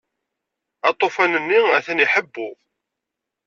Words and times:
Aṭufan-nni 0.89 1.59
atan 1.77 2.03
iḥebbu. 2.05 2.49